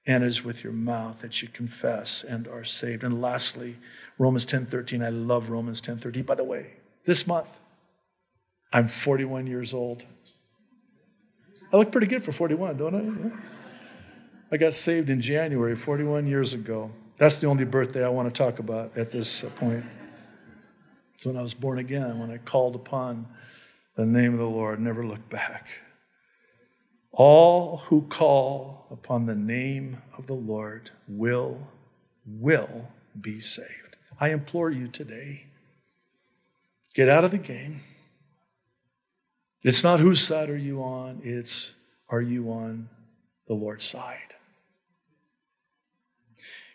and 0.05 0.25
it 0.25 0.27
is 0.27 0.43
with 0.43 0.61
your 0.61 0.73
mouth 0.73 1.21
that 1.21 1.41
you 1.41 1.47
confess 1.47 2.25
and 2.27 2.49
are 2.49 2.65
saved. 2.65 3.05
And 3.05 3.21
lastly, 3.21 3.77
Romans 4.17 4.45
10:13. 4.45 5.01
I 5.03 5.09
love 5.09 5.49
Romans 5.51 5.79
10:13. 5.79 6.25
By 6.25 6.35
the 6.35 6.43
way, 6.43 6.73
this 7.05 7.25
month 7.25 7.47
I'm 8.73 8.87
41 8.87 9.47
years 9.47 9.73
old. 9.73 10.05
I 11.73 11.77
look 11.77 11.91
pretty 11.91 12.07
good 12.07 12.23
for 12.23 12.31
41, 12.31 12.77
don't 12.77 12.95
I? 12.95 14.53
I 14.53 14.57
got 14.57 14.73
saved 14.73 15.09
in 15.09 15.21
January 15.21 15.75
41 15.75 16.27
years 16.27 16.53
ago. 16.53 16.91
That's 17.17 17.37
the 17.37 17.47
only 17.47 17.65
birthday 17.65 18.03
I 18.03 18.09
want 18.09 18.33
to 18.33 18.37
talk 18.37 18.59
about 18.59 18.97
at 18.97 19.11
this 19.11 19.43
point. 19.55 19.85
It's 21.15 21.25
when 21.25 21.37
I 21.37 21.41
was 21.41 21.53
born 21.53 21.79
again, 21.79 22.19
when 22.19 22.31
I 22.31 22.37
called 22.37 22.75
upon 22.75 23.27
the 23.95 24.05
name 24.05 24.33
of 24.33 24.39
the 24.39 24.45
Lord, 24.45 24.79
never 24.79 25.05
looked 25.05 25.29
back. 25.29 25.67
All 27.11 27.77
who 27.77 28.01
call 28.03 28.87
upon 28.89 29.25
the 29.25 29.35
name 29.35 29.97
of 30.17 30.27
the 30.27 30.33
Lord 30.33 30.89
will, 31.07 31.59
will 32.25 32.87
be 33.19 33.39
saved. 33.39 33.67
I 34.19 34.29
implore 34.29 34.71
you 34.71 34.87
today 34.87 35.45
get 36.93 37.07
out 37.07 37.23
of 37.23 37.31
the 37.31 37.37
game. 37.37 37.81
It's 39.63 39.83
not 39.83 39.99
whose 39.99 40.21
side 40.21 40.49
are 40.49 40.57
you 40.57 40.81
on, 40.81 41.21
it's 41.23 41.71
are 42.09 42.21
you 42.21 42.51
on 42.51 42.89
the 43.47 43.53
Lord's 43.53 43.85
side? 43.85 44.35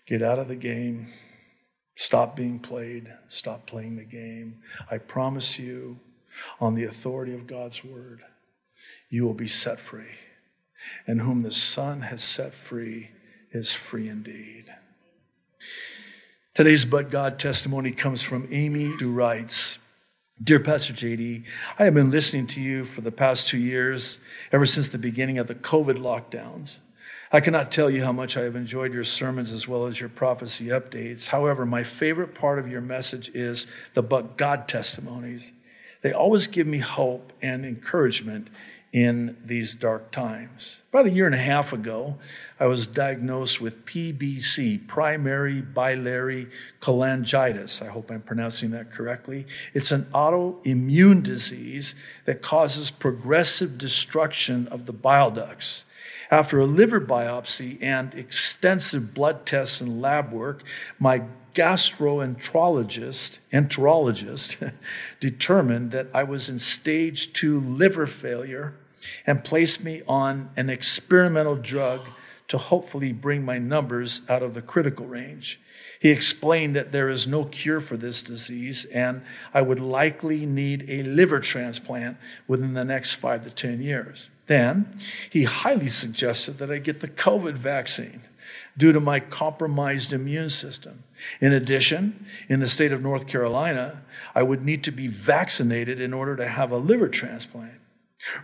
Get 0.07 0.22
out 0.22 0.38
of 0.38 0.49
the 0.49 0.55
game. 0.55 1.12
Stop 1.96 2.37
being 2.37 2.59
played. 2.59 3.12
Stop 3.29 3.66
playing 3.66 3.96
the 3.96 4.05
game. 4.05 4.59
I 4.90 4.99
promise 4.99 5.59
you, 5.59 5.99
on 6.61 6.75
the 6.75 6.85
authority 6.85 7.35
of 7.35 7.46
God's 7.46 7.83
word, 7.83 8.20
you 9.11 9.25
will 9.25 9.35
be 9.35 9.49
set 9.49 9.81
free. 9.81 10.14
And 11.07 11.20
whom 11.20 11.42
the 11.42 11.51
Son 11.51 12.01
has 12.03 12.22
set 12.22 12.55
free 12.55 13.11
is 13.53 13.72
free 13.72 14.09
indeed. 14.09 14.66
Today's 16.55 16.85
But 16.85 17.11
God 17.11 17.38
testimony 17.38 17.90
comes 17.90 18.22
from 18.22 18.49
Amy, 18.53 18.92
who 19.01 19.11
writes 19.11 19.79
Dear 20.44 20.61
Pastor 20.61 20.92
JD, 20.92 21.44
I 21.79 21.85
have 21.85 21.94
been 21.94 22.11
listening 22.11 22.46
to 22.49 22.61
you 22.61 22.85
for 22.85 23.01
the 23.01 23.11
past 23.11 23.49
two 23.49 23.57
years, 23.57 24.18
ever 24.53 24.66
since 24.66 24.90
the 24.90 24.99
beginning 24.99 25.38
of 25.38 25.46
the 25.46 25.55
COVID 25.55 25.96
lockdowns. 25.96 26.81
I 27.33 27.40
cannot 27.40 27.70
tell 27.70 27.88
you 27.88 28.05
how 28.05 28.12
much 28.12 28.37
I 28.37 28.42
have 28.42 28.55
enjoyed 28.55 28.92
your 28.92 29.03
sermons 29.03 29.51
as 29.51 29.66
well 29.66 29.87
as 29.87 29.99
your 29.99 30.11
prophecy 30.11 30.66
updates. 30.66 31.27
However, 31.27 31.64
my 31.64 31.83
favorite 31.83 32.35
part 32.35 32.59
of 32.59 32.68
your 32.68 32.83
message 32.83 33.31
is 33.31 33.66
the 33.94 34.03
but 34.03 34.37
God 34.37 34.68
testimonies. 34.68 35.53
They 36.03 36.12
always 36.12 36.46
give 36.46 36.66
me 36.66 36.79
hope 36.81 37.33
and 37.40 37.64
encouragement 37.64 38.49
in 38.92 39.37
these 39.44 39.75
dark 39.75 40.11
times. 40.11 40.79
About 40.90 41.07
a 41.07 41.11
year 41.11 41.27
and 41.27 41.35
a 41.35 41.38
half 41.38 41.72
ago, 41.72 42.16
I 42.59 42.66
was 42.66 42.87
diagnosed 42.87 43.61
with 43.61 43.85
PBC, 43.85 44.87
primary 44.87 45.61
biliary 45.61 46.49
cholangitis. 46.81 47.83
I 47.83 47.90
hope 47.90 48.11
I'm 48.11 48.22
pronouncing 48.22 48.70
that 48.70 48.92
correctly. 48.92 49.46
It's 49.75 49.92
an 49.92 50.07
autoimmune 50.14 51.22
disease 51.22 51.94
that 52.25 52.42
causes 52.42 52.90
progressive 52.90 53.77
destruction 53.77 54.68
of 54.68 54.87
the 54.87 54.92
bile 54.92 55.31
ducts. 55.31 55.85
After 56.31 56.61
a 56.61 56.64
liver 56.64 57.01
biopsy 57.01 57.79
and 57.83 58.14
extensive 58.14 59.14
blood 59.14 59.46
tests 59.46 59.81
and 59.81 60.01
lab 60.01 60.33
work, 60.33 60.62
my 60.99 61.22
gastroenterologist 61.57 63.38
enterologist 63.51 64.73
determined 65.21 65.90
that 65.90 66.07
I 66.12 66.23
was 66.23 66.51
in 66.51 66.59
stage 66.59 67.33
two 67.33 67.61
liver 67.61 68.07
failure 68.07 68.75
and 69.27 69.42
placed 69.42 69.83
me 69.83 70.03
on 70.07 70.51
an 70.57 70.69
experimental 70.69 71.57
drug 71.57 72.03
to 72.49 72.59
hopefully 72.59 73.12
bring 73.12 73.42
my 73.42 73.59
numbers 73.59 74.21
out 74.29 74.42
of 74.42 74.53
the 74.53 74.61
critical 74.61 75.07
range. 75.07 75.59
He 75.99 76.11
explained 76.11 76.77
that 76.77 76.92
there 76.92 77.09
is 77.09 77.27
no 77.27 77.47
cure 77.47 77.81
for 77.81 77.97
this 77.97 78.23
disease 78.23 78.85
and 78.92 79.23
I 79.55 79.62
would 79.62 79.81
likely 79.81 80.45
need 80.45 80.85
a 80.90 81.05
liver 81.05 81.40
transplant 81.40 82.19
within 82.47 82.75
the 82.75 82.85
next 82.85 83.14
five 83.14 83.45
to 83.45 83.51
10 83.51 83.81
years. 83.81 84.29
Then 84.47 85.01
he 85.31 85.45
highly 85.45 85.88
suggested 85.88 86.59
that 86.59 86.71
I 86.71 86.79
get 86.79 87.01
the 87.01 87.09
COVID 87.09 87.55
vaccine 87.55 88.21
due 88.78 88.92
to 88.92 89.00
my 89.00 89.20
compromised 89.20 90.12
immune 90.12 90.50
system. 90.50 91.02
In 91.40 91.52
addition, 91.52 92.26
in 92.48 92.60
the 92.60 92.66
state 92.66 92.92
of 92.92 93.02
North 93.02 93.26
Carolina, 93.26 94.02
I 94.34 94.42
would 94.42 94.64
need 94.64 94.84
to 94.84 94.92
be 94.92 95.08
vaccinated 95.08 96.00
in 96.00 96.12
order 96.12 96.36
to 96.36 96.46
have 96.46 96.72
a 96.72 96.76
liver 96.76 97.08
transplant. 97.08 97.72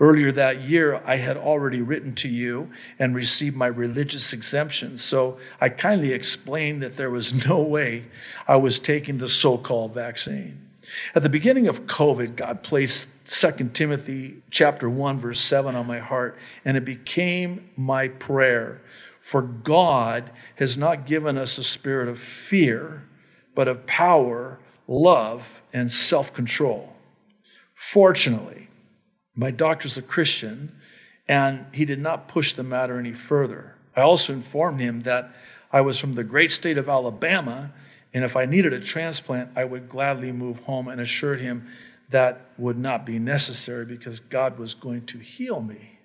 Earlier 0.01 0.33
that 0.33 0.63
year, 0.63 1.03
I 1.05 1.17
had 1.17 1.37
already 1.37 1.81
written 1.81 2.15
to 2.17 2.29
you 2.29 2.71
and 2.99 3.15
received 3.15 3.57
my 3.57 3.67
religious 3.67 4.33
exemption, 4.33 4.99
so 4.99 5.39
I 5.61 5.71
kindly 5.71 6.13
explained 6.13 6.83
that 6.83 6.97
there 6.97 7.11
was 7.11 7.35
no 7.47 7.61
way 7.61 8.05
I 8.47 8.57
was 8.57 8.79
taking 8.79 9.19
the 9.19 9.29
so 9.29 9.59
called 9.59 9.95
vaccine. 9.95 10.69
At 11.15 11.23
the 11.23 11.29
beginning 11.29 11.69
of 11.69 11.87
COVID, 11.87 12.37
God 12.37 12.63
placed 12.63 13.07
2 13.27 13.71
Timothy 13.73 14.43
chapter 14.51 14.91
1 14.91 15.21
verse 15.21 15.41
7 15.41 15.77
on 15.77 15.87
my 15.87 15.99
heart 15.99 16.37
and 16.65 16.77
it 16.77 16.85
became 16.85 17.71
my 17.77 18.09
prayer 18.09 18.83
for 19.23 19.43
God 19.43 20.33
has 20.57 20.77
not 20.77 21.07
given 21.07 21.39
us 21.39 21.57
a 21.57 21.63
spirit 21.63 22.09
of 22.09 22.19
fear 22.19 23.05
but 23.55 23.69
of 23.69 23.87
power, 23.87 24.59
love 24.89 25.63
and 25.73 25.91
self-control. 25.91 26.93
Fortunately, 27.75 28.69
my 29.37 29.51
doctor's 29.51 29.97
a 29.97 30.03
Christian 30.03 30.75
and 31.29 31.65
he 31.73 31.85
did 31.85 32.01
not 32.01 32.27
push 32.27 32.55
the 32.55 32.65
matter 32.65 32.99
any 32.99 33.13
further. 33.13 33.77
I 33.95 34.01
also 34.01 34.33
informed 34.33 34.81
him 34.81 35.03
that 35.03 35.31
I 35.71 35.83
was 35.83 35.99
from 35.99 36.15
the 36.15 36.25
great 36.25 36.51
state 36.51 36.77
of 36.77 36.89
Alabama 36.89 37.73
and 38.15 38.25
if 38.25 38.37
I 38.37 38.45
needed 38.45 38.73
a 38.73 38.81
transplant, 38.81 39.51
I 39.55 39.65
would 39.65 39.89
gladly 39.89 40.33
move 40.33 40.59
home 40.61 40.89
and 40.89 41.01
assured 41.01 41.41
him 41.41 41.69
that 42.11 42.51
would 42.59 42.77
not 42.77 43.07
be 43.07 43.21
necessary 43.21 43.87
because 43.87 44.19
God 44.19 44.59
was 44.59 44.75
going 44.75 45.07
to 45.07 45.19
heal 45.19 45.63
me. 45.63 46.01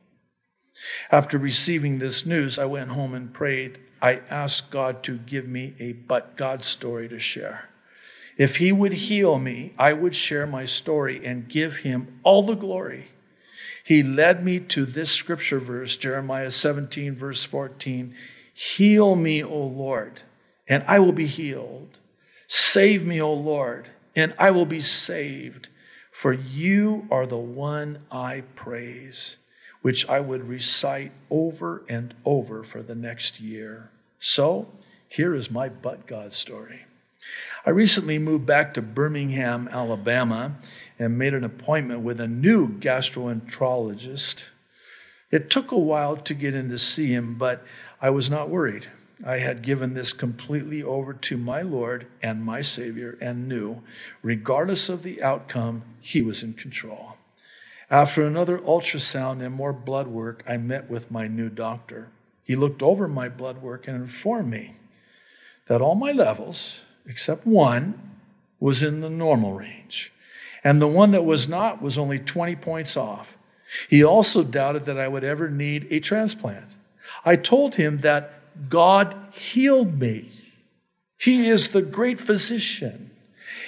After 1.12 1.38
receiving 1.38 2.00
this 2.00 2.26
news, 2.26 2.60
I 2.60 2.66
went 2.66 2.92
home 2.92 3.14
and 3.14 3.34
prayed. 3.34 3.80
I 4.02 4.22
asked 4.30 4.70
God 4.70 5.04
to 5.04 5.18
give 5.18 5.48
me 5.48 5.74
a 5.80 5.94
but 5.94 6.38
God 6.38 6.64
story 6.64 7.10
to 7.10 7.20
share. 7.20 7.70
If 8.38 8.58
he 8.58 8.72
would 8.72 8.94
heal 8.94 9.40
me, 9.40 9.74
I 9.80 9.94
would 9.94 10.14
share 10.14 10.46
my 10.46 10.66
story 10.66 11.26
and 11.26 11.50
give 11.50 11.78
him 11.78 12.20
all 12.24 12.44
the 12.44 12.56
glory. 12.56 13.08
He 13.84 14.04
led 14.04 14.44
me 14.44 14.60
to 14.60 14.86
this 14.86 15.12
scripture 15.12 15.60
verse, 15.60 15.98
Jeremiah 15.98 16.52
17, 16.52 17.16
verse 17.16 17.44
14 17.44 18.14
Heal 18.54 19.16
me, 19.16 19.44
O 19.44 19.58
Lord, 19.58 20.22
and 20.68 20.84
I 20.88 21.00
will 21.00 21.12
be 21.12 21.28
healed. 21.28 21.98
Save 22.48 23.06
me, 23.06 23.22
O 23.22 23.34
Lord, 23.34 23.90
and 24.16 24.34
I 24.38 24.52
will 24.52 24.66
be 24.66 24.80
saved. 24.80 25.70
For 26.12 26.34
you 26.34 27.08
are 27.12 27.28
the 27.28 27.38
one 27.38 28.00
I 28.12 28.42
praise, 28.56 29.38
which 29.88 30.06
I 30.10 30.20
would 30.20 30.50
recite 30.50 31.14
over 31.30 31.82
and 31.88 32.14
over 32.26 32.62
for 32.62 32.84
the 32.84 32.94
next 32.94 33.40
year. 33.40 33.90
So, 34.20 34.68
here 35.08 35.34
is 35.34 35.50
my 35.50 35.70
but 35.70 36.06
God 36.06 36.34
story. 36.34 36.82
I 37.66 37.70
recently 37.70 38.20
moved 38.20 38.46
back 38.46 38.74
to 38.74 38.82
Birmingham, 38.82 39.70
Alabama, 39.72 40.58
and 41.00 41.18
made 41.18 41.34
an 41.34 41.46
appointment 41.46 42.02
with 42.02 42.20
a 42.20 42.28
new 42.28 42.68
gastroenterologist. 42.68 44.44
It 45.32 45.50
took 45.50 45.72
a 45.72 45.78
while 45.78 46.18
to 46.18 46.34
get 46.34 46.54
in 46.54 46.68
to 46.68 46.78
see 46.78 47.08
him, 47.14 47.36
but 47.36 47.64
I 48.02 48.10
was 48.10 48.30
not 48.30 48.50
worried. 48.50 48.88
I 49.26 49.38
had 49.38 49.62
given 49.62 49.94
this 49.94 50.12
completely 50.12 50.84
over 50.84 51.14
to 51.14 51.38
my 51.38 51.62
Lord 51.62 52.08
and 52.22 52.44
my 52.44 52.60
Savior 52.60 53.18
and 53.22 53.48
knew, 53.48 53.82
regardless 54.22 54.90
of 54.90 55.04
the 55.04 55.24
outcome, 55.24 55.84
He 56.02 56.22
was 56.22 56.44
in 56.44 56.56
control. 56.56 57.17
After 57.90 58.26
another 58.26 58.58
ultrasound 58.60 59.46
and 59.46 59.56
more 59.56 59.74
blood 59.74 60.08
work, 60.08 60.44
I 60.48 60.58
met 60.58 60.90
with 60.90 61.10
my 61.10 61.28
new 61.28 61.50
doctor. 61.50 62.10
He 62.44 62.56
looked 62.56 62.84
over 62.84 63.08
my 63.08 63.30
blood 63.30 63.62
work 63.62 63.88
and 63.88 63.96
informed 63.96 64.50
me 64.50 64.76
that 65.68 65.82
all 65.82 65.96
my 65.96 66.12
levels 66.12 66.82
except 67.08 67.48
one, 67.48 68.00
was 68.60 68.84
in 68.84 69.02
the 69.02 69.10
normal 69.10 69.54
range. 69.54 70.12
And 70.64 70.82
the 70.82 70.88
one 70.88 71.12
that 71.12 71.26
was 71.26 71.48
not 71.48 71.82
was 71.82 71.98
only 71.98 72.20
20 72.20 72.56
points 72.58 72.98
off. 72.98 73.38
He 73.90 74.04
also 74.04 74.44
doubted 74.44 74.86
that 74.86 75.00
I 75.00 75.08
would 75.08 75.24
ever 75.24 75.50
need 75.50 75.88
a 75.90 76.00
transplant. 76.00 76.66
I 77.24 77.36
told 77.36 77.76
him 77.76 78.00
that 78.00 78.70
God 78.70 79.16
healed 79.32 80.00
me. 80.00 80.32
He 81.18 81.48
is 81.48 81.70
the 81.70 81.82
great 81.82 82.20
physician, 82.20 83.12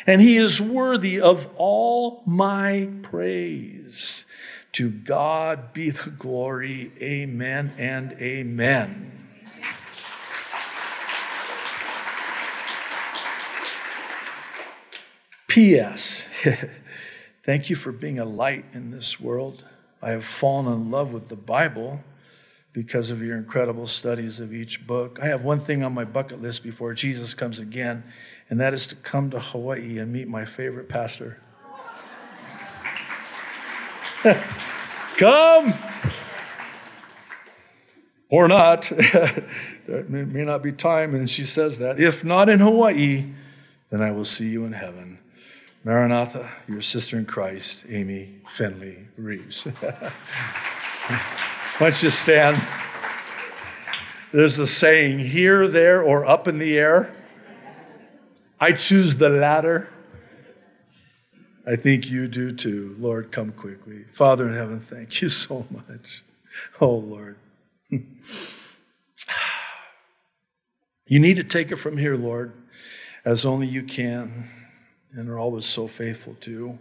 and 0.05 0.21
He 0.21 0.37
is 0.37 0.61
worthy 0.61 1.19
of 1.19 1.47
all 1.55 2.23
my 2.25 2.89
praise. 3.03 4.25
To 4.73 4.89
God 4.89 5.73
be 5.73 5.89
the 5.89 6.11
glory. 6.11 6.91
Amen 7.01 7.73
and 7.77 8.13
amen. 8.13 9.09
P.S. 15.47 16.25
Thank 17.43 17.71
you 17.71 17.75
for 17.75 17.91
being 17.91 18.19
a 18.19 18.25
light 18.25 18.65
in 18.73 18.91
this 18.91 19.19
world. 19.19 19.65
I 20.01 20.11
have 20.11 20.23
fallen 20.23 20.71
in 20.71 20.91
love 20.91 21.11
with 21.11 21.27
the 21.27 21.35
Bible 21.35 21.99
because 22.71 23.09
of 23.09 23.21
your 23.23 23.37
incredible 23.37 23.87
studies 23.87 24.39
of 24.39 24.53
each 24.53 24.85
book. 24.85 25.17
I 25.21 25.25
have 25.25 25.43
one 25.43 25.59
thing 25.59 25.83
on 25.83 25.93
my 25.93 26.05
bucket 26.05 26.41
list 26.41 26.61
before 26.61 26.93
Jesus 26.93 27.33
comes 27.33 27.59
again, 27.59 28.03
and 28.49 28.59
that 28.59 28.73
is 28.73 28.87
to 28.87 28.95
come 28.95 29.29
to 29.31 29.39
Hawaii 29.39 29.99
and 29.99 30.11
meet 30.11 30.27
my 30.27 30.45
favorite 30.45 30.89
pastor. 30.89 31.39
come! 35.17 35.73
Or 38.29 38.47
not. 38.47 38.91
there 39.87 40.03
may 40.07 40.43
not 40.43 40.61
be 40.61 40.71
time, 40.71 41.15
and 41.15 41.29
she 41.29 41.45
says 41.45 41.79
that. 41.79 41.99
If 41.99 42.23
not 42.23 42.49
in 42.49 42.59
Hawaii, 42.59 43.25
then 43.89 44.01
I 44.01 44.11
will 44.11 44.25
see 44.25 44.47
you 44.49 44.65
in 44.65 44.73
heaven. 44.73 45.19
Maranatha, 45.83 46.51
your 46.67 46.81
sister 46.81 47.17
in 47.17 47.25
Christ, 47.25 47.85
Amy 47.89 48.41
Finley 48.49 49.07
Reeves. 49.17 49.63
Why 49.79 51.21
don't 51.79 52.03
you 52.03 52.09
stand? 52.09 52.61
There's 54.31 54.59
a 54.59 54.67
saying 54.67 55.19
here, 55.19 55.67
there, 55.67 56.03
or 56.03 56.25
up 56.25 56.47
in 56.47 56.59
the 56.59 56.77
air. 56.77 57.15
I 58.59 58.73
choose 58.73 59.15
the 59.15 59.29
latter. 59.29 59.87
I 61.65 61.75
think 61.75 62.09
you 62.09 62.27
do 62.27 62.51
too. 62.51 62.95
Lord, 62.99 63.31
come 63.31 63.51
quickly. 63.51 64.03
Father 64.11 64.49
in 64.49 64.55
heaven, 64.55 64.79
thank 64.79 65.21
you 65.21 65.29
so 65.29 65.65
much. 65.69 66.23
Oh, 66.81 66.95
Lord. 66.95 67.37
You 71.11 71.19
need 71.19 71.37
to 71.37 71.43
take 71.43 71.71
it 71.71 71.77
from 71.77 71.97
here, 71.97 72.15
Lord, 72.15 72.53
as 73.25 73.43
only 73.43 73.65
you 73.65 73.81
can 73.81 74.47
and 75.13 75.27
are 75.27 75.39
always 75.39 75.65
so 75.65 75.87
faithful 75.87 76.35
to. 76.41 76.77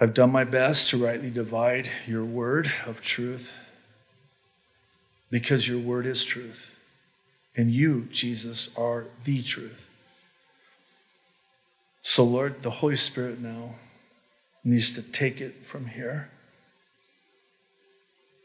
I've 0.00 0.14
done 0.14 0.30
my 0.30 0.44
best 0.44 0.90
to 0.90 1.04
rightly 1.04 1.30
divide 1.30 1.90
your 2.06 2.24
word 2.24 2.70
of 2.86 3.00
truth 3.00 3.52
because 5.30 5.66
your 5.66 5.80
word 5.80 6.06
is 6.06 6.22
truth. 6.22 6.70
And 7.56 7.70
you, 7.70 8.02
Jesus, 8.12 8.68
are 8.76 9.06
the 9.24 9.42
truth. 9.42 9.83
So, 12.14 12.22
Lord, 12.22 12.62
the 12.62 12.70
Holy 12.70 12.94
Spirit 12.94 13.40
now 13.40 13.74
needs 14.62 14.94
to 14.94 15.02
take 15.02 15.40
it 15.40 15.66
from 15.66 15.84
here 15.84 16.30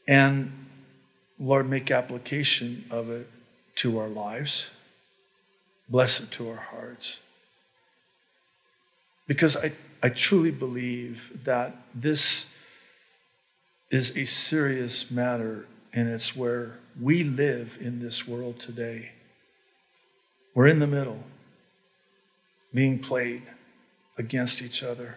and, 0.08 0.52
Lord, 1.40 1.70
make 1.70 1.92
application 1.92 2.84
of 2.90 3.12
it 3.12 3.30
to 3.76 4.00
our 4.00 4.08
lives. 4.08 4.70
Bless 5.88 6.20
it 6.20 6.32
to 6.32 6.50
our 6.50 6.56
hearts. 6.56 7.20
Because 9.28 9.56
I, 9.56 9.74
I 10.02 10.10
truly 10.10 10.50
believe 10.50 11.44
that 11.44 11.78
this 11.94 12.48
is 13.92 14.18
a 14.18 14.26
serious 14.26 15.12
matter, 15.12 15.68
and 15.94 16.10
it's 16.10 16.36
where 16.36 16.80
we 17.00 17.24
live 17.24 17.78
in 17.80 18.00
this 18.00 18.28
world 18.28 18.60
today. 18.60 19.12
We're 20.56 20.70
in 20.70 20.80
the 20.80 20.88
middle, 20.88 21.24
being 22.74 22.98
played 22.98 23.44
against 24.20 24.62
each 24.62 24.84
other. 24.84 25.16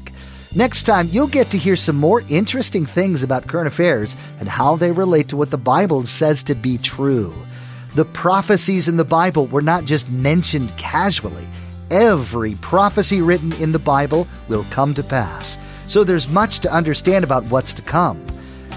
Next 0.56 0.84
time, 0.84 1.08
you'll 1.12 1.28
get 1.28 1.52
to 1.52 1.60
hear 1.60 1.76
some 1.76 1.96
more 1.96 2.24
interesting 2.28 2.84
things 2.84 3.22
about 3.22 3.46
current 3.46 3.68
affairs 3.68 4.18
and 4.40 4.50
how 4.50 4.76
they 4.76 4.92
relate 4.92 5.28
to 5.28 5.38
what 5.38 5.52
the 5.52 5.60
Bible 5.60 6.08
says 6.08 6.42
to 6.44 6.56
be 6.56 6.80
true. 6.80 7.36
The 7.94 8.06
prophecies 8.06 8.88
in 8.88 8.98
the 8.98 9.06
Bible 9.06 9.46
were 9.46 9.62
not 9.62 9.86
just 9.86 10.10
mentioned 10.10 10.76
casually. 10.76 11.48
Every 11.92 12.56
prophecy 12.56 13.22
written 13.22 13.54
in 13.54 13.72
the 13.72 13.78
Bible 13.78 14.28
will 14.48 14.66
come 14.72 14.96
to 14.96 15.04
pass. 15.04 15.60
So 15.86 16.04
there's 16.04 16.28
much 16.28 16.62
to 16.62 16.74
understand 16.74 17.24
about 17.24 17.44
what's 17.46 17.76
to 17.76 17.84
come. 17.84 18.26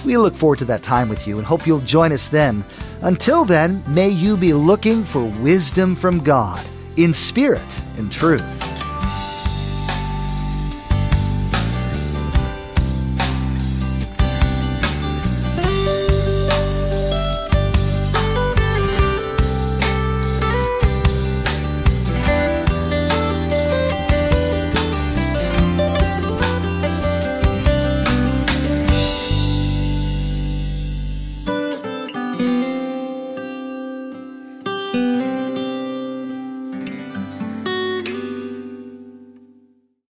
We 0.04 0.18
look 0.18 0.36
forward 0.36 0.58
to 0.58 0.66
that 0.66 0.82
time 0.82 1.08
with 1.08 1.26
you 1.26 1.38
and 1.38 1.46
hope 1.46 1.66
you'll 1.66 1.80
join 1.80 2.12
us 2.12 2.28
then. 2.28 2.64
Until 3.00 3.46
then, 3.46 3.82
may 3.88 4.10
you 4.10 4.36
be 4.36 4.52
looking 4.52 5.04
for 5.04 5.24
wisdom 5.40 5.96
from 5.96 6.22
God 6.22 6.66
in 6.96 7.14
spirit 7.14 7.80
and 7.96 8.12
truth. 8.12 8.81